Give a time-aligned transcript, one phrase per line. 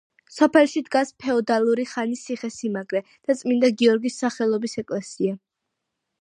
[0.35, 5.37] სოფელში დგას ფეოდალური ხანის ციხესიმაგრე და წმინდა გიორგის სახელობის ეკლესია.